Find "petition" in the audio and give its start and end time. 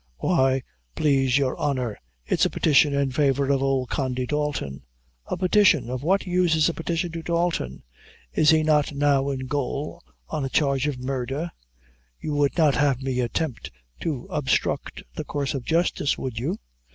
2.49-2.91, 5.37-5.91, 6.73-7.11